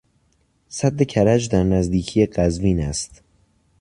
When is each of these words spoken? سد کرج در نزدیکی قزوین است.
سد 0.69 1.03
کرج 1.03 1.49
در 1.49 1.63
نزدیکی 1.63 2.25
قزوین 2.25 2.79
است. 2.81 3.23